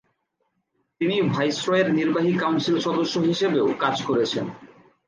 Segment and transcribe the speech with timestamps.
[1.01, 4.45] তিনি ভাইসরয়ের নির্বাহী কাউন্সিল সদস্য হিসেবেও কাজ করেছেন।